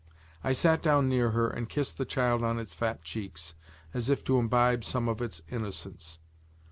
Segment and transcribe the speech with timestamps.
[0.43, 3.53] I sat down near her and kissed the child on its fat cheeks,
[3.93, 6.17] as though to imbibe some of its innocence.